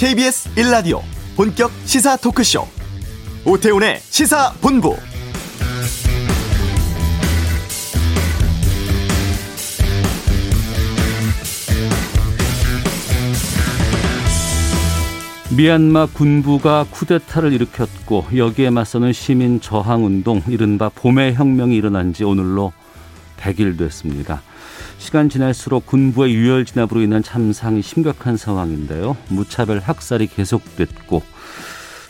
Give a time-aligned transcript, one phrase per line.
[0.00, 1.02] KBS 1라디오
[1.36, 2.66] 본격 시사 토크쇼
[3.44, 4.96] 오태훈의 시사본부
[15.54, 22.72] 미얀마 군부가 쿠데타를 일으켰고 여기에 맞서는 시민 저항 운동 이른바 봄의 혁명이 일어난 지 오늘로
[23.36, 24.40] 100일 됐습니다.
[25.10, 29.16] 시간 지날수록 군부의 유혈 진압으로 인한 참상이 심각한 상황인데요.
[29.28, 31.20] 무차별 학살이 계속됐고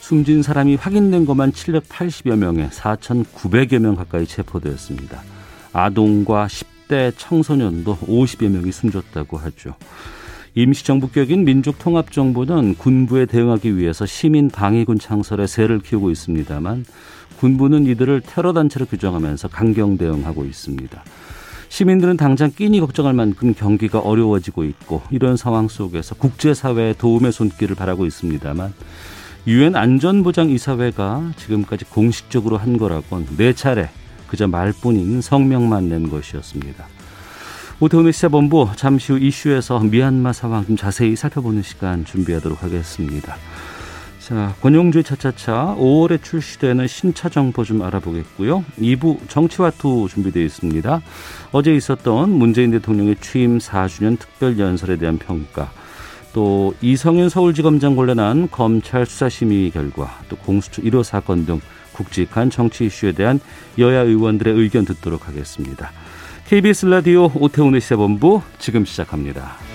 [0.00, 5.22] 숨진 사람이 확인된 것만 780여 명에 4,900여 명 가까이 체포되었습니다.
[5.72, 9.76] 아동과 10대 청소년도 50여 명이 숨졌다고 하죠.
[10.54, 16.84] 임시정부 격인 민족통합정부는 군부에 대응하기 위해서 시민 방위군 창설에 세를 키우고 있습니다만
[17.38, 21.02] 군부는 이들을 테러 단체로 규정하면서 강경 대응하고 있습니다.
[21.70, 28.06] 시민들은 당장 끼니 걱정할 만큼 경기가 어려워지고 있고 이런 상황 속에서 국제사회의 도움의 손길을 바라고
[28.06, 28.74] 있습니다만
[29.46, 33.88] 유엔 안전보장 이사회가 지금까지 공식적으로 한 거라곤 네 차례
[34.26, 36.86] 그저 말뿐인 성명만 낸 것이었습니다.
[37.78, 43.36] 오태훈의 시사본부 잠시 후 이슈에서 미얀마 상황 좀 자세히 살펴보는 시간 준비하도록 하겠습니다.
[44.30, 48.64] 자, 권용주의 차차차 5월에 출시되는 신차 정보 좀 알아보겠고요.
[48.78, 51.00] 2부 정치와투 준비되어 있습니다.
[51.50, 55.72] 어제 있었던 문재인 대통령의 취임 4주년 특별 연설에 대한 평가,
[56.32, 61.60] 또 이성윤 서울지검장 관련한 검찰 수사심의 결과, 또 공수처 1호 사건 등
[61.92, 63.40] 굵직한 정치 이슈에 대한
[63.78, 65.90] 여야 의원들의 의견 듣도록 하겠습니다.
[66.46, 69.69] KBS 라디오 오태훈의 시사본부 지금 시작합니다.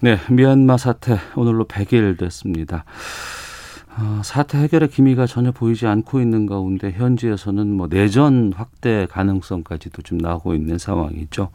[0.00, 2.84] 네, 미얀마 사태 오늘로 100일 됐습니다.
[3.98, 10.18] 어, 사태 해결의 기미가 전혀 보이지 않고 있는 가운데 현지에서는 뭐 내전 확대 가능성까지도 좀
[10.18, 11.48] 나오고 있는 상황이죠.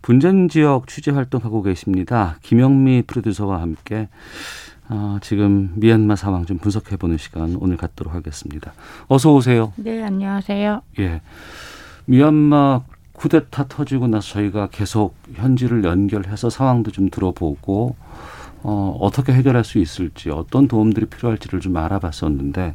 [0.00, 2.38] 분쟁 지역 취재 활동하고 계십니다.
[2.42, 4.08] 김영미 프로듀서와 함께
[4.88, 8.72] 어, 지금 미얀마 상황 좀 분석해 보는 시간 오늘 갖도록 하겠습니다.
[9.08, 9.72] 어서 오세요.
[9.74, 10.82] 네, 안녕하세요.
[11.00, 11.20] 예.
[12.04, 12.82] 미얀마
[13.16, 17.96] 쿠데타 터지고 나서 저희가 계속 현지를 연결해서 상황도 좀 들어보고
[18.62, 22.74] 어, 어떻게 해결할 수 있을지 어떤 도움들이 필요할지를 좀 알아봤었는데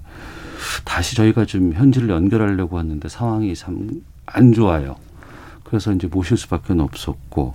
[0.86, 4.02] 다시 저희가 좀 현지를 연결하려고 하는데 상황이 참
[4.34, 4.96] 안 좋아요.
[5.64, 7.54] 그래서 이제 모실 수밖에 없었고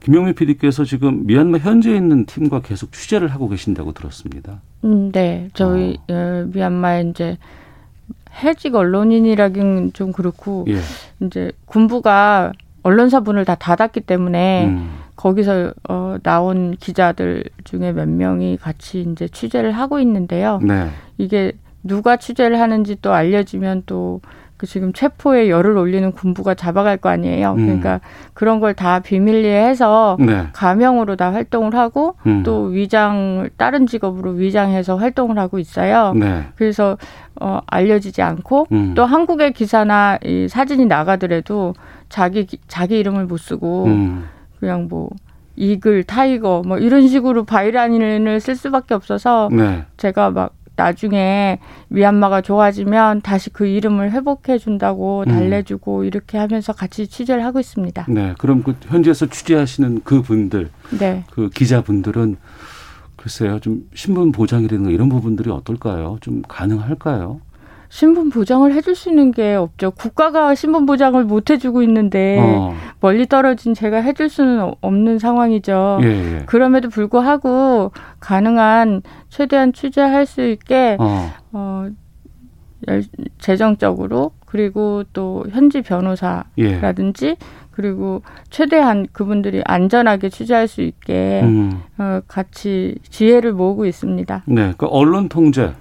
[0.00, 4.60] 김영미 PD께서 지금 미얀마 현지에 있는 팀과 계속 취재를 하고 계신다고 들었습니다.
[4.84, 5.48] 음, 네.
[5.54, 6.14] 저희 어.
[6.14, 7.38] 어 미얀마에 이제
[8.42, 10.78] 해직 언론인이라긴 좀 그렇고 예.
[11.24, 12.52] 이제 군부가
[12.82, 14.98] 언론사 분을 다 닫았기 때문에 음.
[15.16, 20.60] 거기서 어 나온 기자들 중에 몇 명이 같이 이제 취재를 하고 있는데요.
[20.62, 20.88] 네.
[21.16, 21.52] 이게
[21.82, 24.20] 누가 취재를 하는지 또 알려지면 또
[24.56, 27.54] 그 지금 체포에 열을 올리는 군부가 잡아갈 거 아니에요.
[27.54, 27.66] 음.
[27.66, 28.00] 그러니까
[28.34, 30.46] 그런 걸 다 비밀리에 해서 네.
[30.52, 32.42] 가명으로 다 활동을 하고 음.
[32.44, 36.12] 또 위장 다른 직업으로 위장해서 활동을 하고 있어요.
[36.14, 36.44] 네.
[36.56, 36.96] 그래서
[37.40, 38.94] 어 알려지지 않고 음.
[38.96, 41.74] 또 한국의 기사나 이 사진이 나가더라도
[42.08, 44.24] 자기 자기 이름을 못 쓰고 음.
[44.60, 45.10] 그냥 뭐
[45.56, 49.84] Eagle, Tiger 뭐 이런 식으로 byline을 쓸 수밖에 없어서 네.
[49.96, 51.58] 제가 막 나중에
[51.88, 55.32] 미얀마가 좋아지면 다시 그 이름을 회복해 준다고 음.
[55.32, 56.04] 달래주고 음.
[56.04, 58.06] 이렇게 하면서 같이 취재를 하고 있습니다.
[58.08, 61.24] 네, 그럼 그 현지에서 취재하시는 그 분들, 네.
[61.30, 62.36] 그 기자분들은
[63.16, 66.18] 글쎄요, 좀 신분 보장이라든가 이런 부분들이 어떨까요?
[66.20, 67.40] 좀 가능할까요?
[67.94, 69.92] 신분 보장을 해줄 수 있는 게 없죠.
[69.92, 72.74] 국가가 신분 보장을 못 해주고 있는데 어.
[72.98, 76.00] 멀리 떨어진 제가 해줄 수는 없는 상황이죠.
[76.02, 76.42] 예, 예.
[76.46, 81.30] 그럼에도 불구하고 가능한 최대한 취재할 수 있게 어.
[81.52, 81.86] 어
[83.38, 87.36] 재정적으로 그리고 또 현지 변호사라든지 예.
[87.70, 91.80] 그리고 최대한 그분들이 안전하게 취재할 수 있게 음.
[91.98, 94.42] 어, 같이 지혜를 모으고 있습니다.
[94.46, 95.72] 네, 그 언론 통제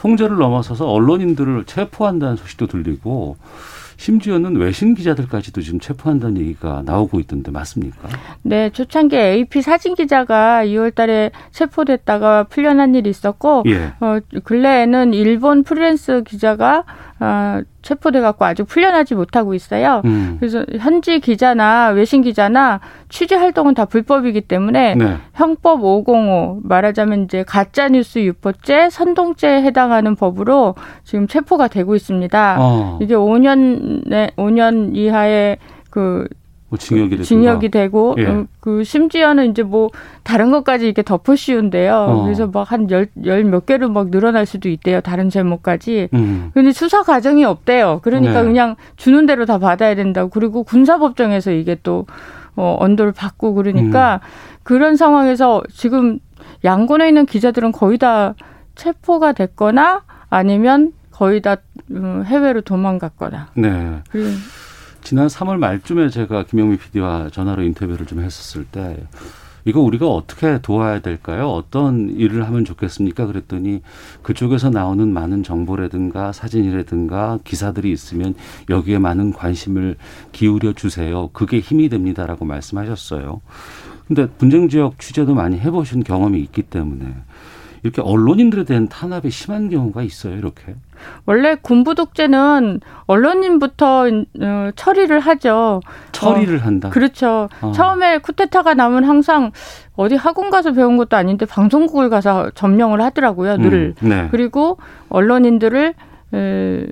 [0.00, 3.36] 통제를 넘어서서 언론인들을 체포한다는 소식도 들리고
[3.98, 8.08] 심지어는 외신 기자들까지도 지금 체포한다는 얘기가 나오고 있던데 맞습니까?
[8.40, 13.92] 네, 초창기 AP 사진 기자가 2월 달에 체포됐다가 풀려난 일이 있었고 예.
[14.00, 16.84] 어 근래에는 일본 프리랜스 기자가
[17.20, 20.00] 어, 체포돼 갖고 아직 풀려나지 못하고 있어요.
[20.06, 20.36] 음.
[20.40, 22.80] 그래서 현지 기자나 외신 기자나
[23.10, 25.16] 취재 활동은 다 불법이기 때문에 네.
[25.34, 30.74] 형법 505 말하자면 이제 가짜 뉴스 유포죄, 선동죄에 해당하는 법으로
[31.04, 32.56] 지금 체포가 되고 있습니다.
[32.58, 32.98] 어.
[33.02, 35.58] 이게 5년 5년 이하의
[35.90, 36.26] 그
[36.70, 38.26] 뭐 징역이, 징역이 되고 예.
[38.26, 39.90] 음, 그 심지어는 이제 뭐
[40.22, 41.94] 다른 것까지 이렇게 덮어 씌운데요.
[41.94, 42.22] 어.
[42.22, 45.00] 그래서 막 한 열 열 몇 개로 막 늘어날 수도 있대요.
[45.00, 46.08] 다른 제목까지.
[46.14, 46.50] 음.
[46.54, 48.00] 근데 수사 과정이 없대요.
[48.04, 48.46] 그러니까 네.
[48.46, 50.30] 그냥 주는 대로 다 받아야 된다고.
[50.30, 52.06] 그리고 군사법정에서 이게 또
[52.56, 54.60] 어, 언도를 받고 그러니까 음.
[54.62, 56.20] 그런 상황에서 지금
[56.64, 58.34] 양곤에 있는 기자들은 거의 다
[58.76, 61.56] 체포가 됐거나 아니면 거의 다
[61.90, 63.48] 음, 해외로 도망갔거나.
[63.54, 63.98] 네.
[64.10, 64.28] 그리고
[65.02, 69.06] 지난 3월 말쯤에 제가 김영미 PD와 전화로 인터뷰를 좀 했었을 때
[69.64, 71.50] 이거 우리가 어떻게 도와야 될까요?
[71.50, 73.26] 어떤 일을 하면 좋겠습니까?
[73.26, 73.82] 그랬더니
[74.22, 78.34] 그쪽에서 나오는 많은 정보라든가 사진이라든가 기사들이 있으면
[78.68, 79.96] 여기에 많은 관심을
[80.32, 81.28] 기울여 주세요.
[81.32, 83.40] 그게 힘이 됩니다라고 말씀하셨어요.
[84.08, 87.14] 근데 분쟁 지역 취재도 많이 해보신 경험이 있기 때문에
[87.82, 90.74] 이렇게 언론인들에 대한 탄압이 심한 경우가 있어요, 이렇게.
[91.24, 94.06] 원래 군부 독재는 언론인부터
[94.40, 95.80] 어, 처리를 하죠.
[96.12, 96.90] 처리를 어, 한다.
[96.90, 97.48] 그렇죠.
[97.62, 97.72] 어.
[97.72, 99.52] 처음에 쿠데타가 나면 항상
[99.96, 103.94] 어디 학원 가서 배운 것도 아닌데 방송국을 가서 점령을 하더라고요, 늘.
[104.02, 104.28] 음, 네.
[104.30, 104.78] 그리고
[105.08, 105.94] 언론인들을
[106.34, 106.86] 에,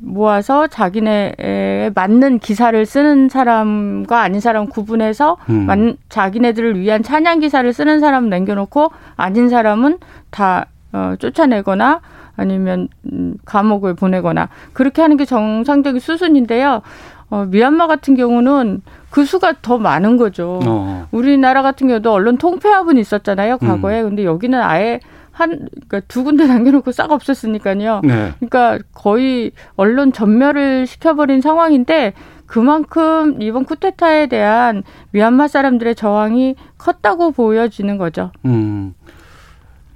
[0.00, 5.66] 모아서 자기네에 맞는 기사를 쓰는 사람과 아닌 사람 구분해서 음.
[5.66, 9.98] 만, 자기네들을 위한 찬양 기사를 쓰는 사람 남겨놓고 아닌 사람은
[10.30, 12.00] 다 어, 쫓아내거나
[12.36, 16.82] 아니면 음, 감옥을 보내거나 그렇게 하는 게 정상적인 수순인데요.
[17.30, 20.60] 어, 미얀마 같은 경우는 그 수가 더 많은 거죠.
[20.64, 21.06] 어.
[21.10, 24.02] 우리나라 같은 경우도 언론 통폐합은 있었잖아요, 과거에.
[24.02, 24.10] 음.
[24.10, 25.00] 근데 여기는 아예
[25.34, 28.06] 한, 그러니까 두 군데 남겨놓고 싹 없앴으니까요.
[28.06, 28.32] 네.
[28.38, 32.14] 그러니까 거의 언론 전멸을 시켜버린 상황인데
[32.46, 38.30] 그만큼 이번 쿠데타에 대한 미얀마 사람들의 저항이 컸다고 보여지는 거죠.
[38.44, 38.94] 음.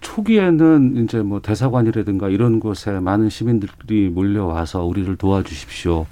[0.01, 6.07] 초기에는 이제 뭐 대사관이라든가 이런 곳에 많은 시민들이 몰려와서 우리를 도와주십시오.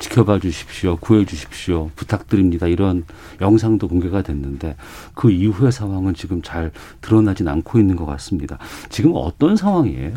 [0.00, 0.96] 지켜봐 주십시오.
[0.96, 1.90] 구해 주십시오.
[1.94, 2.66] 부탁드립니다.
[2.66, 3.04] 이런
[3.40, 4.74] 영상도 공개가 됐는데
[5.14, 8.58] 그 이후의 상황은 지금 잘 드러나진 않고 있는 것 같습니다.
[8.88, 10.14] 지금 어떤 상황이에요?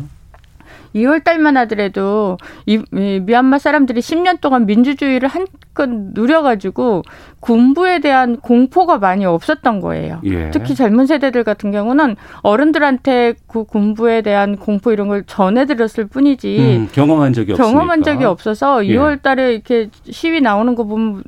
[0.94, 7.02] 2월 달만 하더라도 이, 이 미얀마 사람들이 10년 동안 민주주의를 한껏 누려가지고
[7.40, 10.20] 군부에 대한 공포가 많이 없었던 거예요.
[10.24, 10.50] 예.
[10.50, 16.88] 특히 젊은 세대들 같은 경우는 어른들한테 그 군부에 대한 공포 이런 걸 전해드렸을 뿐이지 음,
[16.92, 18.12] 경험한 적이 경험한 없으니까.
[18.12, 21.22] 적이 없어서 2월 달에 이렇게 시위 나오는 거 보면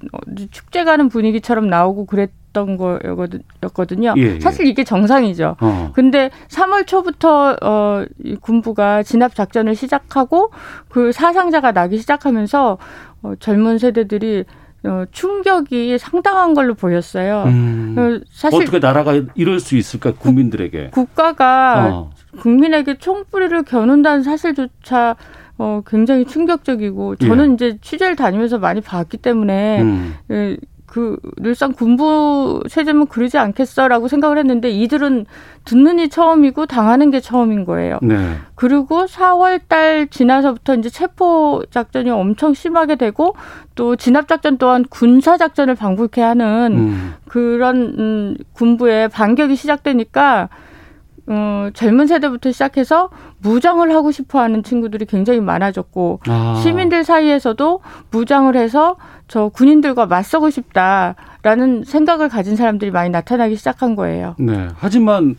[0.50, 2.30] 축제 가는 분위기처럼 나오고 그랬.
[2.56, 4.14] 있었던 거였거든요.
[4.16, 4.40] 예, 예.
[4.40, 5.56] 사실 이게 정상이죠.
[5.60, 5.90] 어.
[5.94, 10.50] 근데 3월 초부터 어, 이 군부가 진압 작전을 시작하고
[10.88, 12.78] 그 사상자가 나기 시작하면서
[13.22, 14.44] 어, 젊은 세대들이
[14.84, 17.44] 어, 충격이 상당한 걸로 보였어요.
[17.46, 22.10] 음, 어, 사실 어떻게 나라가 이럴 수 있을까 국민들에게 국, 가가 어.
[22.38, 25.16] 국민에게 총뿌리를 겨눈다는 사실조차
[25.58, 27.54] 어, 굉장히 충격적이고 저는 예.
[27.54, 30.14] 이제 취재를 다니면서 많이 봤기 때문에 음.
[30.96, 35.26] 예, 그 늘상 군부 체제면 그러지 않겠어라고 생각을 했는데 이들은
[35.64, 37.98] 듣는 이 처음이고 당하는 게 처음인 거예요.
[38.02, 38.16] 네.
[38.54, 43.34] 그리고 4월 달 지나서부터 이제 체포 작전이 엄청 심하게 되고
[43.74, 47.14] 또 진압 작전 또한 군사 작전을 방불케 하는 음.
[47.28, 50.48] 그런 음, 군부의 반격이 시작되니까
[51.28, 56.60] 어, 젊은 세대부터 시작해서 무장을 하고 싶어 하는 친구들이 굉장히 많아졌고, 아.
[56.62, 57.80] 시민들 사이에서도
[58.10, 58.96] 무장을 해서
[59.28, 64.36] 저 군인들과 맞서고 싶다라는 생각을 가진 사람들이 많이 나타나기 시작한 거예요.
[64.38, 64.68] 네.
[64.76, 65.36] 하지만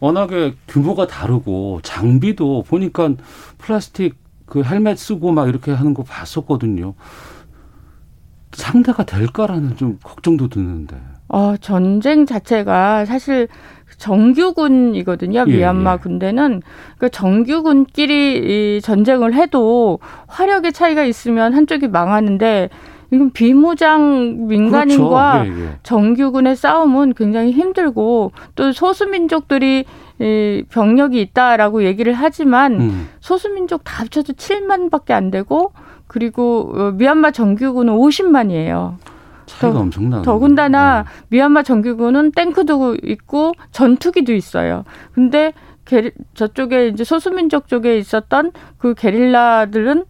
[0.00, 3.10] 워낙에 규모가 다르고 장비도 보니까
[3.58, 4.16] 플라스틱
[4.46, 6.94] 그 헬멧 쓰고 막 이렇게 하는 거 봤었거든요.
[8.52, 10.96] 상대가 될까라는 좀 걱정도 드는데.
[11.28, 13.48] 어, 전쟁 자체가 사실
[13.98, 15.44] 정규군이거든요.
[15.48, 15.98] 예, 미얀마 예, 예.
[15.98, 16.62] 군대는
[16.98, 22.70] 그 정규군끼리 이 전쟁을 해도 화력의 차이가 있으면 한쪽이 망하는데
[23.10, 25.60] 이건 비무장 민간인과 그렇죠.
[25.60, 25.70] 예, 예.
[25.82, 29.84] 정규군의 싸움은 굉장히 힘들고 또 소수민족들이
[30.20, 33.08] 이 병력이 있다라고 얘기를 하지만 음.
[33.20, 35.72] 소수민족 다 합쳐도 7만밖에 안 되고
[36.06, 38.96] 그리고 어, 미얀마 정규군은 50만이에요.
[39.48, 40.22] 차이가 더, 엄청나.
[40.22, 41.08] 더군다나 네.
[41.30, 44.84] 미얀마 정규군은 탱크도 있고 전투기도 있어요.
[45.12, 45.52] 근데
[45.84, 50.04] 게, 저쪽에 이제 소수민족 쪽에 있었던 그 게릴라들은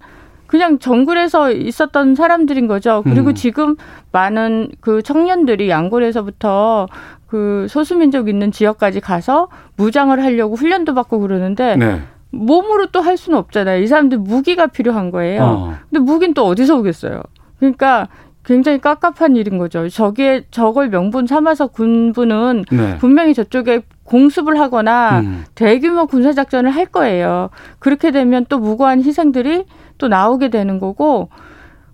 [0.46, 3.02] 그냥 정글에서 있었던 사람들인 거죠.
[3.04, 3.34] 그리고 음.
[3.34, 3.76] 지금
[4.12, 6.88] 많은 그 청년들이 양골에서부터
[7.26, 12.00] 그 소수민족 있는 지역까지 가서 무장을 하려고 훈련도 받고 그러는데 네.
[12.30, 13.82] 몸으로 또 할 수는 없잖아요.
[13.82, 15.42] 이 사람들 무기가 필요한 거예요.
[15.42, 15.74] 어.
[15.90, 17.22] 근데 무기는 또 어디서 오겠어요?
[17.58, 18.08] 그러니까
[18.44, 19.88] 굉장히 깝깝한 일인 거죠.
[19.88, 22.96] 저기에 저걸 명분 삼아서 군부는 네.
[22.98, 25.44] 분명히 저쪽에 공습을 하거나 음.
[25.54, 27.50] 대규모 군사 작전을 할 거예요.
[27.78, 29.64] 그렇게 되면 또 무고한 희생들이
[29.98, 31.28] 또 나오게 되는 거고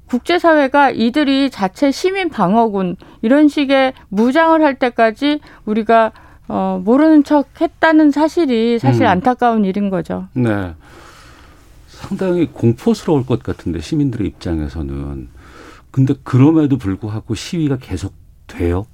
[0.07, 6.13] 국제사회가 이들이 자체 시민 방어군 이런 식의 무장을 할 때까지 우리가
[6.47, 9.09] 어, 모르는 척 했다는 사실이 사실 음.
[9.09, 10.29] 안타까운 일인 거죠.
[10.35, 10.75] 네.
[11.89, 15.29] 상당히 공포스러울 것 같은데 시민들의 입장에서는
[15.95, 18.15] 근데 그럼에도 불구하고 시위가 계속
[18.49, 18.85] 돼요?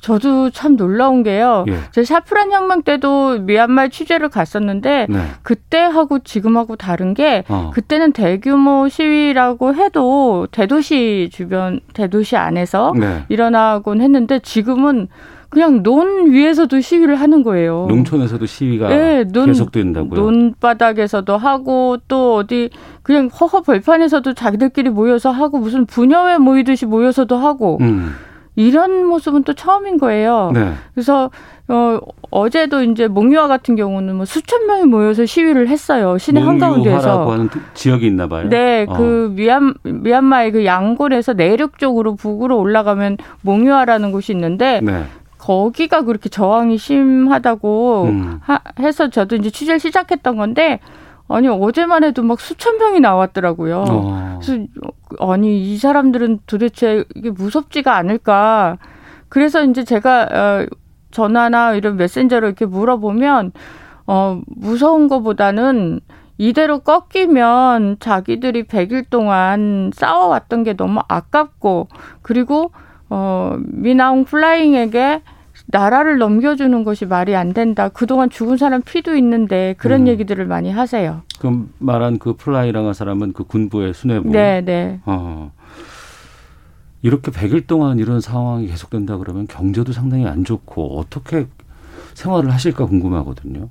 [0.00, 1.66] 저도 참 놀라운 게요.
[1.68, 1.76] 예.
[1.90, 5.26] 제 샤프란 혁명 때도 미얀마 취재를 갔었는데 네.
[5.42, 7.70] 그때하고 지금하고 다른 게 어.
[7.74, 13.26] 그때는 대규모 시위라고 해도 대도시 주변 대도시 안에서 네.
[13.28, 15.08] 일어나곤 했는데 지금은
[15.52, 17.84] 그냥 논 위에서도 시위를 하는 거예요.
[17.86, 20.18] 농촌에서도 시위가 네, 논, 계속된다고요.
[20.18, 22.70] 논바닥에서도 하고 또 어디
[23.02, 28.14] 그냥 허허 벌판에서도 자기들끼리 모여서 하고 무슨 부녀회 모이듯이 모여서도 하고 음.
[28.56, 30.52] 이런 모습은 또 처음인 거예요.
[30.54, 30.72] 네.
[30.94, 31.30] 그래서
[31.68, 31.98] 어,
[32.30, 36.16] 어제도 이제 몽유화 같은 경우는 뭐 수천 명이 모여서 시위를 했어요.
[36.16, 37.30] 시내 한가운데에서.
[37.30, 38.48] 하는 지역이 있나 봐요.
[38.48, 38.96] 네, 어.
[38.96, 45.04] 그 미얀 미얀마의 그 양골에서 내륙 쪽으로 북으로 올라가면 몽유화라는 곳이 있는데 네.
[45.42, 48.38] 거기가 그렇게 저항이 심하다고 음.
[48.42, 50.78] 하, 해서 저도 이제 취재를 시작했던 건데
[51.26, 53.84] 아니 어제만 해도 막 수천 명이 나왔더라고요.
[53.88, 54.38] 어.
[54.40, 54.64] 그래서
[55.18, 58.78] 아니 이 사람들은 도대체 이게 무섭지가 않을까.
[59.28, 60.66] 그래서 이제 제가 어,
[61.10, 63.52] 전화나 이런 메신저로 이렇게 물어보면
[64.06, 66.00] 어 무서운 거보다는
[66.38, 71.88] 이대로 꺾이면 자기들이 100일 동안 싸워왔던 게 너무 아깝고
[72.20, 72.70] 그리고
[73.14, 75.20] 어 민 아웅 흘라잉에게
[75.66, 77.90] 나라를 넘겨주는 것이 말이 안 된다.
[77.90, 80.06] 그동안 죽은 사람 피도 있는데 그런 음.
[80.08, 81.20] 얘기들을 많이 하세요.
[81.38, 84.30] 그럼 말한 그 흘라잉이란 사람은 그 군부의 수뇌부.
[84.30, 85.00] 네, 네.
[85.04, 85.52] 어.
[87.02, 91.46] 이렇게 100일 동안 이런 상황이 계속된다 그러면 경제도 상당히 안 좋고 어떻게
[92.14, 93.68] 생활을 하실까 궁금하거든요.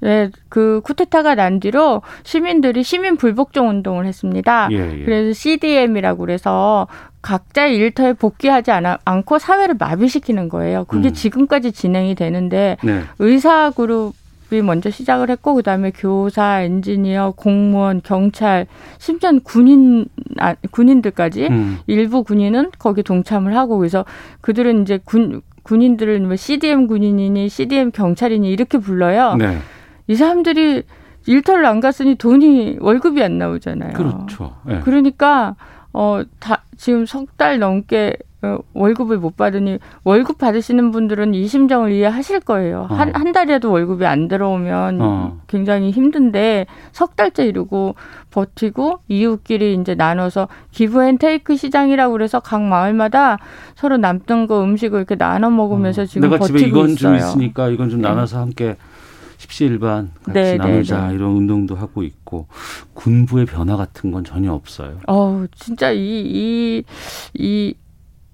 [0.00, 4.68] 네, 그 쿠데타가 난 뒤로 시민들이 시민 불복종 운동을 했습니다.
[4.72, 5.04] 예, 예.
[5.04, 6.86] 그래서 CDM이라고 그래서
[7.22, 10.84] 각자의 일터에 복귀하지 않아, 않고 사회를 마비시키는 거예요.
[10.84, 11.12] 그게 음.
[11.12, 13.02] 지금까지 진행이 되는데 네.
[13.18, 18.66] 의사 그룹이 먼저 시작을 했고 그다음에 교사, 엔지니어, 공무원, 경찰,
[18.98, 20.06] 심지어 군인
[20.38, 21.78] 아, 군인들까지 음.
[21.86, 24.04] 일부 군인은 거기 동참을 하고 그래서
[24.40, 29.36] 그들은 이제 군 군인들을 뭐 CDM 군인이니 CDM 경찰이니 이렇게 불러요.
[29.36, 29.58] 네.
[30.06, 30.84] 이 사람들이
[31.26, 33.92] 일터를 안 갔으니 돈이 월급이 안 나오잖아요.
[33.92, 34.56] 그렇죠.
[34.64, 34.80] 네.
[34.80, 35.54] 그러니까
[35.92, 41.92] 어, 다, 지금 석 달 넘게 어, 월급을 못 받으니 월급 받으시는 분들은 이 심정을
[41.92, 42.86] 이해하실 거예요.
[42.88, 42.94] 어.
[42.94, 45.38] 한, 한 달이라도 월급이 안 들어오면 어.
[45.46, 47.96] 굉장히 힘든데 석 달째 이러고
[48.30, 53.36] 버티고 이웃끼리 이제 나눠서 give and take 시장이라고 그래서 각 마을마다
[53.74, 56.04] 서로 남던 거 음식을 이렇게 나눠 먹으면서 어.
[56.06, 56.96] 지금 내가 버티고 집에 이건 있어요.
[56.96, 58.08] 좀 있으니까 이건 좀 네.
[58.08, 58.40] 나눠서 네.
[58.40, 58.76] 함께
[59.40, 62.46] 십시일반 같이 네, 네 나누자 네, 이런 운동도 하고 있고
[62.92, 64.98] 군부의 변화 같은 건 전혀 없어요.
[65.08, 66.84] 어, 진짜 이 이
[67.34, 67.74] 이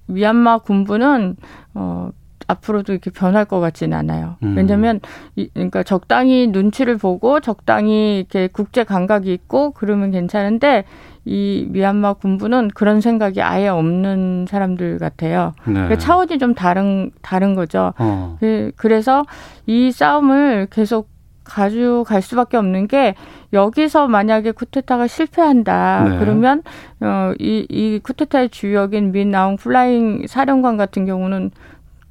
[0.07, 1.37] 미얀마 군부는
[1.75, 2.11] 어
[2.49, 4.37] 앞으로도 이렇게 변할 것 같지는 않아요.
[4.45, 4.57] 음.
[4.57, 5.01] 왜냐하면
[5.35, 10.85] 이, 그러니까 적당히 눈치를 보고 적당히 이렇게 국제 감각이 있고 그러면 괜찮은데
[11.27, 15.53] 이 미얀마 군부는 그런 생각이 아예 없는 사람들 같아요.
[15.67, 15.73] 네.
[15.73, 17.93] 그러니까 차원이 좀 다른 다른 거죠.
[17.99, 18.37] 어.
[18.39, 19.25] 그, 그래서
[19.67, 21.09] 이 싸움을 계속
[21.43, 23.15] 가져갈 수밖에 없는 게
[23.53, 26.19] 여기서 만약에 쿠데타가 실패한다 네.
[26.19, 26.63] 그러면
[27.01, 31.51] 어이 이 쿠데타의 주역인 민 아웅 흘라잉 사령관 같은 경우는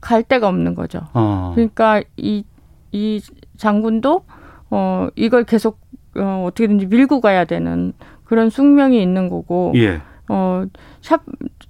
[0.02, 1.02] 갈 데가 없는 거죠.
[1.14, 1.52] 어.
[1.56, 3.22] 그러니까 이이
[3.58, 4.24] 장군도
[4.70, 5.80] 어 이걸 계속
[6.18, 7.94] 어 어떻게든지 밀고 가야 되는
[8.26, 9.72] 그런 숙명이 있는 거고.
[9.76, 10.02] 예.
[10.28, 10.66] 어,
[11.02, 11.22] 샵,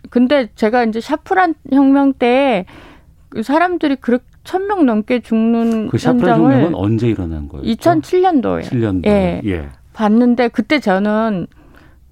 [0.10, 6.76] 근데 제가 이제 샤프란 혁명 때그 사람들이 그렇게 천 명 넘게 죽는 그 현장을 혁명은
[6.76, 7.66] 언제 일어난 거예요?
[7.66, 8.62] 2007년도에.
[8.62, 9.06] 7년도.
[9.08, 9.42] 예.
[9.46, 9.70] 예.
[9.94, 11.48] 봤는데 그때 저는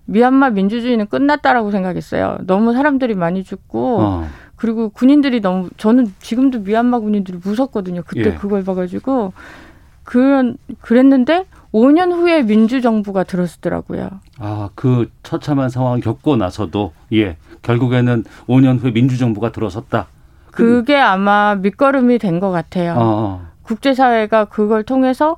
[0.06, 2.40] 미얀마 민주주의는 끝났다라고 생각했어요.
[2.46, 4.28] 너무 사람들이 많이 죽고 어.
[4.56, 8.02] 그리고 군인들이 너무 저는 지금도 미얀마 군인들이 무섭거든요.
[8.06, 8.34] 그때 예.
[8.34, 9.32] 그걸 봐가지고
[10.04, 14.10] 그런 그랬는데 5년 후에 민주정부가 들어서더라고요.
[14.40, 20.08] 아, 그 처참한 상황을 겪고 나서도 예, 결국에는 5년 후에 민주정부가 들어섰다.
[20.52, 22.94] 그게 아마 밑거름이 된 것 같아요.
[22.94, 23.42] 어, 어.
[23.64, 25.38] 국제사회가 그걸 통해서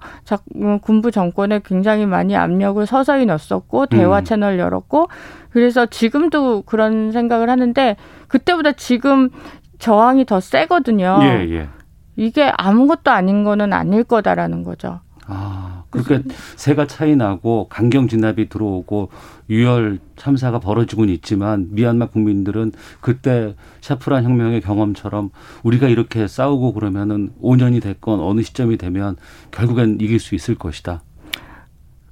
[0.61, 4.23] 어, 군부 정권에 굉장히 많이 압력을 서서히 넣었었고 대화 음.
[4.23, 5.07] 채널 열었고
[5.51, 7.95] 그래서 지금도 그런 생각을 하는데
[8.27, 9.29] 그때보다 지금
[9.77, 11.19] 저항이 더 세거든요.
[11.21, 11.69] 예, 예.
[12.15, 14.99] 이게 아무것도 아닌 거는 아닐 거다라는 거죠.
[15.27, 19.09] 아, 그러니까 새가 차이 나고 강경 진압이 들어오고
[19.49, 25.31] 유혈 참사가 벌어지고는 있지만 미얀마 국민들은 그때 샤프란 혁명의 경험처럼
[25.63, 29.15] 우리가 이렇게 싸우고 그러면은 5년이 됐건 어느 시점이 되면
[29.51, 31.01] 결국엔 이길 수 있을 것이다.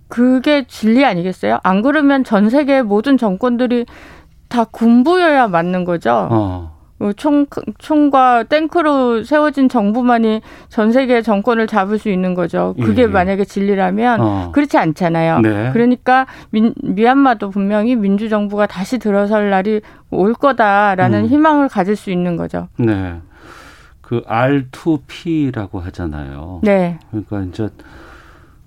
[0.08, 1.60] 그게 진리 아니겠어요?
[1.64, 3.86] 안 그러면 전 세계 모든 정권들이
[4.48, 6.28] 다 군부여야 맞는 거죠.
[6.32, 6.73] 어.
[7.04, 7.46] 뭐 총,
[7.80, 12.76] 총과 탱크로 세워진 정부만이 전 세계 정권을 잡을 수 있는 거죠.
[12.82, 13.08] 그게 예.
[13.08, 14.52] 만약에 진리라면 어.
[14.54, 15.42] 그렇지 않잖아요.
[15.42, 15.72] 네.
[15.74, 19.82] 그러니까 민, 미얀마도 분명히 민주정부가 다시 들어설 날이
[20.12, 21.28] 올 거다라는 음.
[21.28, 22.70] 희망을 가질 수 있는 거죠.
[22.78, 23.20] 네.
[24.00, 26.62] 그 R2P라고 하잖아요.
[26.64, 27.00] 네.
[27.10, 27.68] 그러니까 이제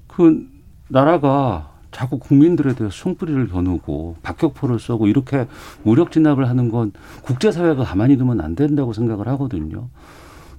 [0.08, 0.46] 그
[0.88, 5.46] 나라가 자꾸 국민들에 대해 송뿌리를 겨누고 박격포를 쏘고 이렇게
[5.82, 9.88] 무력 진압을 하는 건 국제사회가 가만히 두면 안 된다고 생각을 하거든요.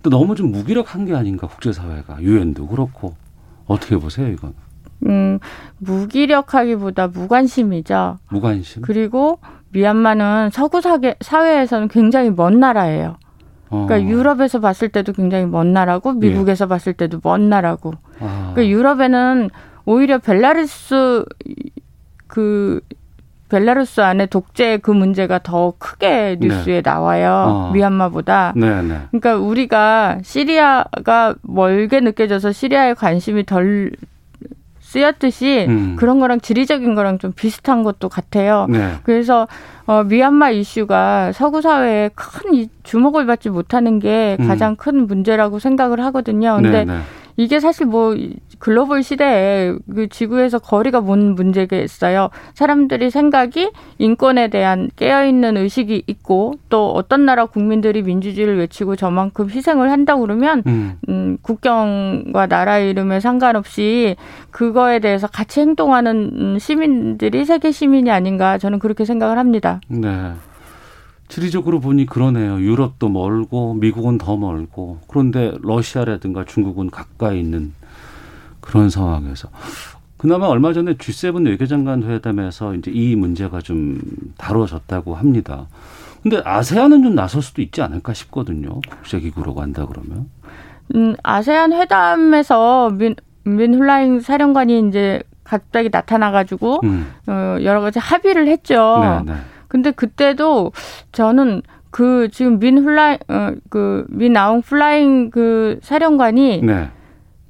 [0.01, 3.13] 또 너무 좀 무기력한 게 아닌가 국제사회가 유엔도 그렇고
[3.67, 4.55] 어떻게 보세요 이건?
[5.05, 5.37] 음
[5.77, 8.17] 무기력하기보다 무관심이죠.
[8.31, 8.81] 무관심.
[8.81, 9.37] 그리고
[9.69, 13.17] 미얀마는 서구 사회에서는 굉장히 먼 나라예요.
[13.69, 14.01] 그러니까 어.
[14.01, 16.69] 유럽에서 봤을 때도 굉장히 먼 나라고 미국에서 예.
[16.69, 17.93] 봤을 때도 먼 나라고.
[18.21, 18.53] 아.
[18.55, 19.51] 그러니까 유럽에는
[19.87, 21.23] 오히려 벨라루스
[22.27, 22.81] 그
[23.47, 26.81] 벨라루스 안에 독재 그 문제가 더 크게 뉴스에 네.
[26.83, 27.45] 나와요.
[27.47, 27.71] 어.
[27.71, 28.51] 미얀마보다.
[28.57, 28.99] 네, 네.
[29.11, 33.91] 그러니까 우리가 시리아가 멀게 느껴져서 시리아에 관심이 덜
[34.81, 35.95] 쓰였듯이 음.
[35.97, 38.67] 그런 거랑 지리적인 거랑 좀 비슷한 것도 같아요.
[38.69, 38.95] 네.
[39.03, 39.47] 그래서
[39.85, 44.47] 어, 미얀마 이슈가 서구 사회에 큰 주목을 받지 못하는 게 음.
[44.47, 44.75] 가장 음.
[44.75, 46.55] 큰 문제라고 생각을 하거든요.
[46.61, 46.99] 근데 네, 네.
[47.37, 48.15] 이게 사실 뭐
[48.59, 52.29] 글로벌 시대에 그 지구에서 거리가 먼 문제겠어요.
[52.53, 59.91] 사람들이 생각이 인권에 대한 깨어있는 의식이 있고 또 어떤 나라 국민들이 민주주의를 외치고 저만큼 희생을
[59.91, 60.97] 한다고 그러면 음.
[61.09, 64.15] 음, 국경과 나라 이름에 상관없이
[64.51, 69.81] 그거에 대해서 같이 행동하는 시민들이 세계 시민이 아닌가 저는 그렇게 생각을 합니다.
[69.87, 70.33] 네.
[71.27, 72.59] 지리적으로 보니 그러네요.
[72.59, 77.73] 유럽도 멀고 미국은 더 멀고 그런데 러시아라든가 중국은 가까이 있는
[78.67, 79.49] 그런 상황에서
[80.17, 83.99] 그나마 얼마 전에 G7 외교장관 회담에서 이제 이 문제가 좀
[84.37, 85.67] 다뤄졌다고 합니다.
[86.21, 88.81] 근데 아세안은 좀 나설 수도 있지 않을까 싶거든요.
[88.89, 90.29] 국제기구로 간다 그러면.
[90.95, 97.07] 음, 아세안 회담에서 민, 민 흘라잉 사령관이 이제 갑자기 나타나가지고 음.
[97.27, 99.21] 어, 여러 가지 합의를 했죠.
[99.25, 99.39] 네, 네.
[99.67, 100.71] 근데 그때도
[101.11, 106.89] 저는 그 지금 민 흘라잉 어, 그 민 아웅 흘라잉 그 사령관이 네.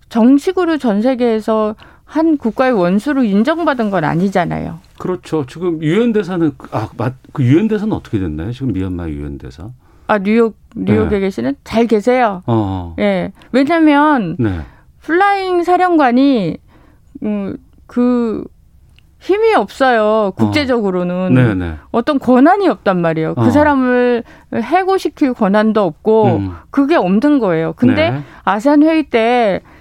[0.10, 4.80] 정식으로 전 세계에서 한 국가의 원수로 인정받은 건 아니잖아요.
[4.98, 5.46] 그렇죠.
[5.46, 8.52] 지금 유엔 대사는 아맞그 유엔 대사는 어떻게 됐나요?
[8.52, 9.70] 지금 미얀마 유엔 대사?
[10.08, 11.20] 아 뉴욕 뉴욕에 네.
[11.20, 12.44] 계시는 잘 계세요.
[12.48, 12.96] 어.
[13.00, 13.34] 예.
[13.52, 14.62] 왜냐면 네.
[15.02, 16.58] 흘라잉 사령관이
[17.24, 18.46] 음, 그
[19.20, 20.32] 힘이 없어요.
[20.38, 21.54] 국제적으로는 어.
[21.54, 23.36] 네, 어떤 권한이 없단 말이에요.
[23.36, 23.50] 그 어.
[23.50, 26.56] 사람을 해고시킬 권한도 없고 음.
[26.70, 27.74] 그게 없는 거예요.
[27.76, 28.24] 근데 네.
[28.46, 29.77] 아세안 회의 때 어,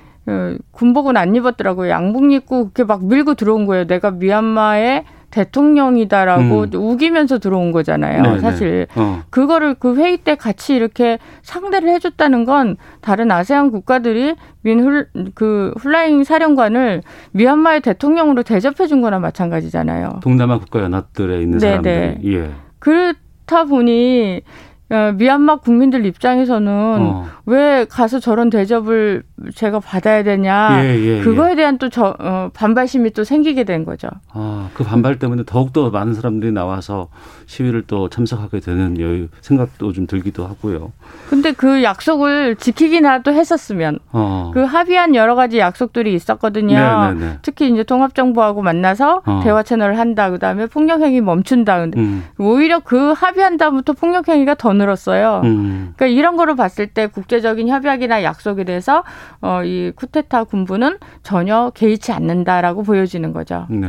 [0.72, 1.90] 군복은 안 입었더라고요.
[1.90, 3.86] 양복 입고 그렇게 막 밀고 들어온 거예요.
[3.86, 6.70] 내가 미얀마의 대통령이다라고 음.
[6.74, 8.22] 우기면서 들어온 거잖아요.
[8.22, 8.38] 네네.
[8.40, 9.22] 사실 어.
[9.30, 17.02] 그거를 그 회의 때 같이 이렇게 상대를 해줬다는 건 다른 아세안 국가들이 민훌그 훌라잉 사령관을
[17.32, 20.20] 미얀마의 대통령으로 대접해 준 거나 마찬가지잖아요.
[20.22, 21.82] 동남아 국가 연합들에 있는 네네.
[21.82, 22.50] 사람들이 예.
[22.78, 27.26] 그렇다 보니 어, 미얀마 국민들 입장에서는 어.
[27.44, 31.22] 왜 가서 저런 대접을 제가 받아야 되냐 예, 예, 예.
[31.22, 31.54] 그거에 예.
[31.56, 34.08] 대한 또 저, 어, 반발심이 또 생기게 된 거죠.
[34.32, 37.08] 아, 그 반발 때문에 더욱 더 많은 사람들이 나와서
[37.46, 40.92] 시위를 또 참석하게 되는 여유 생각도 좀 들기도 하고요.
[41.28, 44.52] 근데 그 약속을 지키기나도 했었으면 어.
[44.54, 46.76] 그 합의한 여러 가지 약속들이 있었거든요.
[46.76, 47.14] 네 네네.
[47.14, 47.38] 네, 네.
[47.42, 49.40] 특히 이제 통합정부하고 만나서 어.
[49.42, 50.30] 대화 채널을 한다.
[50.30, 51.80] 그다음에 폭력행위 멈춘다.
[51.80, 52.24] 근데 음.
[52.38, 55.40] 오히려 그 합의한 다음부터 폭력행위가 더 늘었어요.
[55.44, 55.92] 음.
[55.96, 59.04] 그러니까 이런 거를 봤을 때 국제적인 협약이나 약속에 대해서
[59.40, 63.66] 어, 이 쿠데타 군부는 전혀 개의치 않는다라고 보여지는 거죠.
[63.70, 63.88] 네.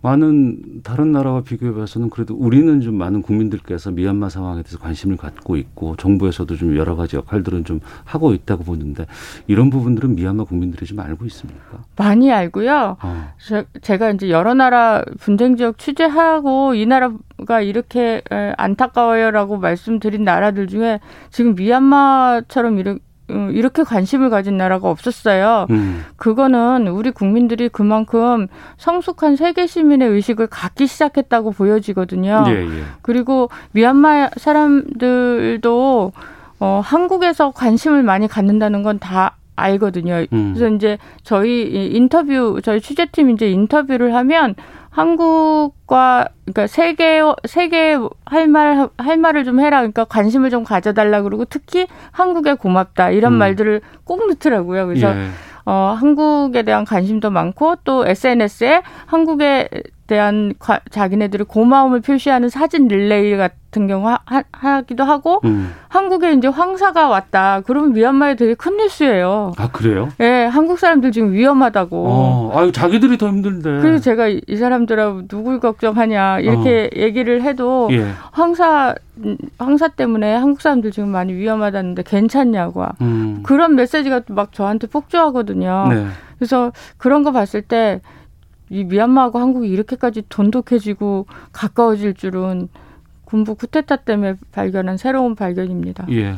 [0.00, 5.56] 많은 다른 나라와 비교해 봐서는 그래도 우리는 좀 많은 국민들께서 미얀마 상황에 대해서 관심을 갖고
[5.56, 9.06] 있고 정부에서도 좀 여러 가지 역할들은 좀 하고 있다고 보는데
[9.48, 11.82] 이런 부분들은 미얀마 국민들이 좀 알고 있습니까?
[11.96, 12.96] 많이 알고요.
[13.02, 13.34] 어.
[13.82, 18.22] 제가 이제 여러 나라 분쟁 지역 취재하고 이 나라가 이렇게
[18.56, 25.66] 안타까워요라고 말씀드린 나라들 중에 지금 미얀마처럼 이렇게 어, 이렇게 관심을 가진 나라가 없었어요.
[25.70, 26.04] 음.
[26.16, 28.46] 그거는 우리 국민들이 그만큼
[28.78, 32.44] 성숙한 세계 시민의 의식을 갖기 시작했다고 보여지거든요.
[32.48, 32.82] 예, 예.
[33.02, 36.12] 그리고 미얀마 사람들도
[36.60, 40.24] 어, 한국에서 관심을 많이 갖는다는 건 다 알거든요.
[40.32, 40.54] 음.
[40.54, 44.54] 그래서 이제 저희 인터뷰 저희 취재팀 이제 인터뷰를 하면
[44.98, 49.78] 한국과 그러니까 세계 세계 할말 할 말을 좀 해라.
[49.78, 53.38] 그러니까 관심을 좀 가져달라 그러고 특히 한국에 고맙다 이런 음.
[53.38, 54.86] 말들을 꼭 넣더라고요.
[54.86, 55.28] 그래서 예.
[55.64, 59.68] 어 한국에 대한 관심도 많고 또 SNS에 한국에
[60.08, 65.70] 대한 과, 자기네들이 고마움을 표시하는 사진 릴레이 같은 경우 하, 하 기도 하고 음.
[65.88, 67.60] 한국에 이제 황사가 왔다.
[67.66, 69.52] 그러면 미얀마에 되게 큰 뉴스예요.
[69.58, 70.08] 아 그래요?
[70.18, 72.06] 예, 네, 한국 사람들 지금 위험하다고.
[72.08, 73.82] 어, 아유 자기들이 더 힘든데.
[73.82, 76.98] 그래서 제가 이 사람들하고 누굴 걱정하냐 이렇게 어.
[76.98, 78.06] 얘기를 해도 예.
[78.32, 78.94] 황사
[79.58, 82.86] 황사 때문에 한국 사람들 지금 많이 위험하다는데 괜찮냐고.
[83.02, 83.40] 음.
[83.42, 85.88] 그런 메시지가 막 저한테 폭주하거든요.
[85.90, 86.06] 네.
[86.38, 88.00] 그래서 그런 거 봤을 때.
[88.70, 92.68] 이 미얀마하고 한국이 이렇게까지 돈독해지고 가까워질 줄은
[93.28, 96.06] 군부 쿠데타 때문에 발견한 새로운 발견입니다.
[96.10, 96.36] 예.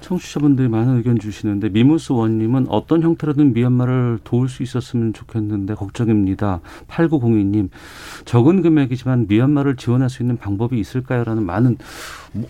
[0.00, 6.60] 청취자분들이 많은 의견 주시는데 미무스 원님은 어떤 형태로든 미얀마를 도울 수 있었으면 좋겠는데 걱정입니다.
[6.86, 7.70] 8902님
[8.24, 11.76] 적은 금액이지만 미얀마를 지원할 수 있는 방법이 있을까요?라는 많은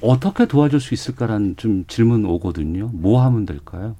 [0.02, 2.90] 어떻게 도와줄 수 있을까라는 좀 질문 오거든요.
[2.92, 3.96] 뭐 하면 될까요?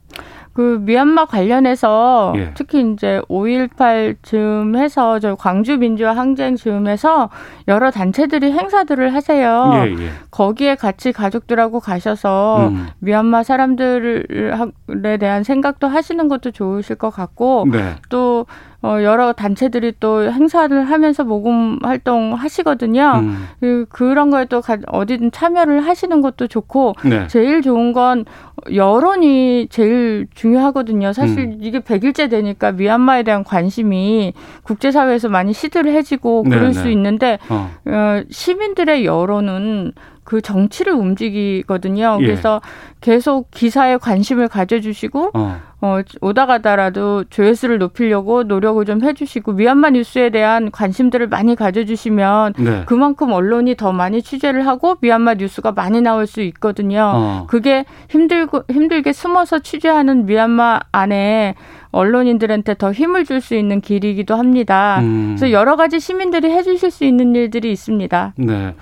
[0.59, 2.51] 그 미얀마 관련해서 예.
[2.55, 7.31] 특히 이제 5.18 즈음 해서 저 광주 민주화 항쟁 즈음 해서
[7.69, 9.73] 여러 단체들이 행사들을 하세요.
[9.77, 10.11] 예, 예.
[10.33, 12.89] 거기에 같이 가족들하고 가셔서 음.
[12.99, 17.95] 미얀마 사람들에 대한 생각도 하시는 것도 좋으실 것 같고 네.
[18.09, 18.47] 또
[18.81, 23.21] 어, 여러 단체들이 또 행사를 하면서 모금 활동 하시거든요.
[23.23, 23.49] 음.
[23.59, 27.27] 그, 그런 거에 또 가, 어디든 참여를 하시는 것도 좋고, 네.
[27.27, 28.25] 제일 좋은 건
[28.73, 31.13] 여론이 제일 중요하거든요.
[31.13, 31.59] 사실 음.
[31.61, 36.73] 이게 100일째 되니까 미얀마에 대한 관심이 국제사회에서 많이 시들해지고 네, 그럴 네.
[36.75, 37.71] 수 있는데, 어.
[37.85, 39.93] 어, 시민들의 여론은
[40.29, 42.19] 그 정치를 움직이거든요.
[42.21, 42.27] 예.
[42.27, 42.61] 그래서
[43.01, 45.57] 계속 기사에 관심을 가져주시고 어.
[45.81, 52.83] 어, 오다 가다라도 조회수를 높이려고 노력을 좀 해주시고 미얀마 뉴스에 대한 관심들을 많이 가져주시면 네.
[52.85, 57.11] 그만큼 언론이 더 많이 취재를 하고 미얀마 뉴스가 많이 나올 수 있거든요.
[57.15, 57.47] 어.
[57.49, 61.55] 그게 힘들고 힘들게 숨어서 취재하는 미얀마 안에
[61.91, 64.99] 언론인들한테 더 힘을 줄 수 있는 길이기도 합니다.
[65.01, 65.37] 음.
[65.39, 68.35] 그래서 여러 가지 시민들이 해주실 수 있는 일들이 있습니다.
[68.37, 68.75] 네.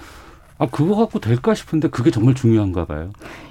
[0.58, 3.10] 아 그거 갖고 될까 싶은데 그게 정말 중요한가 봐요.